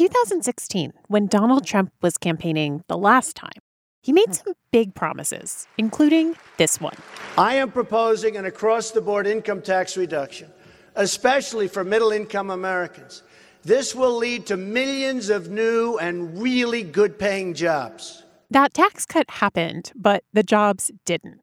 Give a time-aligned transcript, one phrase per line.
[0.00, 3.60] 2016, when Donald Trump was campaigning the last time,
[4.02, 4.32] he made hmm.
[4.32, 6.96] some big promises, including this one.
[7.36, 10.48] I am proposing an across the board income tax reduction,
[10.94, 13.22] especially for middle income Americans.
[13.62, 18.24] This will lead to millions of new and really good paying jobs.
[18.48, 21.42] That tax cut happened, but the jobs didn't.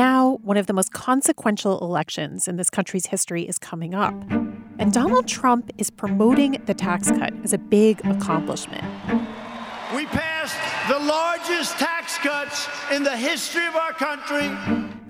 [0.00, 4.14] Now, one of the most consequential elections in this country's history is coming up.
[4.78, 8.82] And Donald Trump is promoting the tax cut as a big accomplishment.
[9.94, 10.56] We passed
[10.88, 14.46] the largest tax cuts in the history of our country.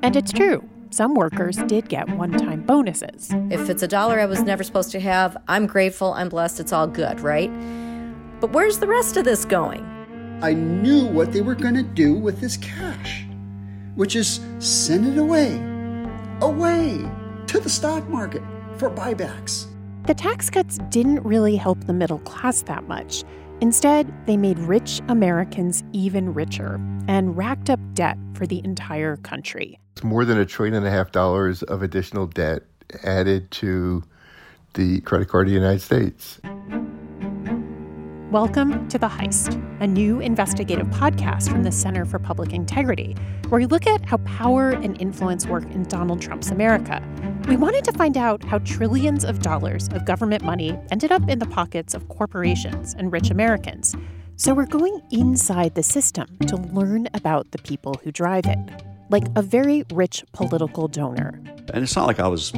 [0.02, 0.68] And it's true.
[0.90, 3.30] Some workers did get one time bonuses.
[3.48, 6.72] If it's a dollar I was never supposed to have, I'm grateful, I'm blessed, it's
[6.72, 7.48] all good, right?
[8.40, 9.86] But where's the rest of this going?
[10.42, 13.24] I knew what they were going to do with this cash
[13.94, 15.60] which is send it away,
[16.40, 17.08] away
[17.46, 18.42] to the stock market
[18.76, 19.66] for buybacks.
[20.06, 23.24] The tax cuts didn't really help the middle class that much.
[23.60, 29.78] Instead, they made rich Americans even richer and racked up debt for the entire country.
[29.92, 32.62] It's more than a trillion and a half dollars of additional debt
[33.04, 34.02] added to
[34.74, 36.40] the credit card of the United States.
[38.30, 43.16] Welcome to The Heist, a new investigative podcast from the Center for Public Integrity,
[43.48, 47.02] where we look at how power and influence work in Donald Trump's America.
[47.48, 51.40] We wanted to find out how trillions of dollars of government money ended up in
[51.40, 53.96] the pockets of corporations and rich Americans.
[54.36, 58.58] So we're going inside the system to learn about the people who drive it,
[59.08, 61.42] like a very rich political donor.
[61.74, 62.52] And it's not like I was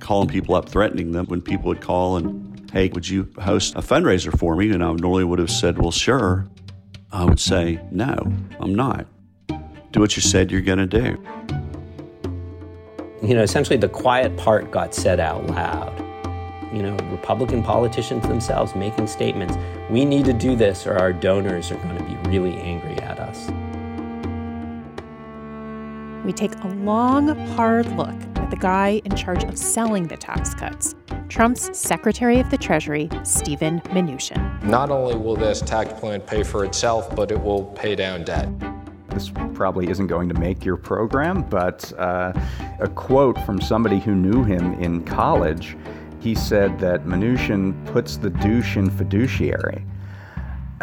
[0.00, 3.80] calling people up, threatening them when people would call and hey, would you host a
[3.80, 4.70] fundraiser for me?
[4.70, 6.48] And I normally would have said, well, sure.
[7.12, 8.14] I would say, no,
[8.58, 9.06] I'm not.
[9.90, 11.22] Do what you said you're going to do.
[13.22, 15.98] You know, essentially the quiet part got said out loud.
[16.74, 19.54] You know, Republican politicians themselves making statements
[19.90, 23.20] we need to do this or our donors are going to be really angry at
[23.20, 23.50] us.
[26.24, 30.54] We take a long, hard look at the guy in charge of selling the tax
[30.54, 30.94] cuts
[31.32, 34.62] Trump's Secretary of the Treasury, Steven Mnuchin.
[34.64, 38.50] Not only will this tax plan pay for itself, but it will pay down debt.
[39.08, 42.34] This probably isn't going to make your program, but uh,
[42.80, 45.74] a quote from somebody who knew him in college
[46.20, 49.86] he said that Mnuchin puts the douche in fiduciary.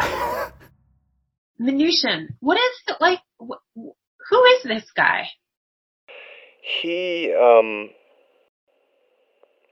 [1.60, 3.20] Mnuchin, what is the, like?
[3.40, 3.62] Wh-
[4.28, 5.28] who is this guy?
[6.82, 7.90] He um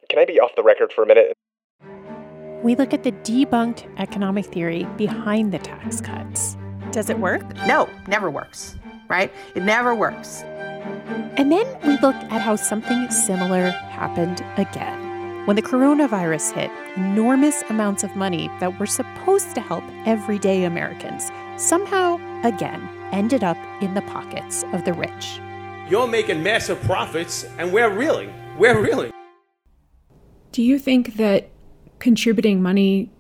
[0.08, 1.32] can I be off the record for a minute?
[2.62, 6.56] We look at the debunked economic theory behind the tax cuts.
[6.90, 7.42] Does it work?
[7.66, 8.76] No, never works,
[9.08, 9.32] right?
[9.54, 10.42] It never works.
[11.36, 15.46] And then we look at how something similar happened again.
[15.46, 21.30] When the coronavirus hit, enormous amounts of money that were supposed to help everyday Americans
[21.56, 25.40] somehow, again, ended up in the pockets of the rich.
[25.88, 28.32] You're making massive profits, and we're reeling.
[28.58, 29.12] We're reeling.
[30.52, 31.50] Do you think that
[31.98, 33.10] contributing money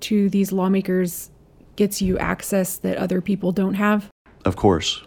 [0.00, 1.30] to these lawmakers
[1.76, 4.08] gets you access that other people don't have?
[4.44, 5.04] Of course.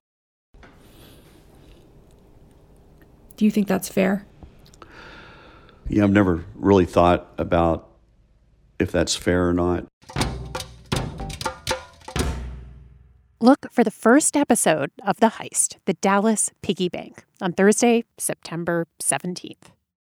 [3.37, 4.25] Do you think that's fair?
[5.89, 7.89] Yeah, I've never really thought about
[8.79, 9.85] if that's fair or not.
[13.41, 18.87] Look for the first episode of The Heist, the Dallas Piggy Bank, on Thursday, September
[19.03, 19.74] 17th.